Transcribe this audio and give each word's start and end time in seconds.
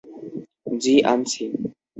জ্বী, 0.81 0.95
আনছি। 1.11 1.43